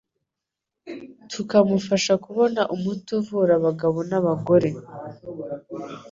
tukamufasha 1.31 2.13
kubona 2.25 2.61
umuti 2.75 3.09
uvura 3.19 3.51
abagabo 3.59 3.97
n'abagore 4.09 4.69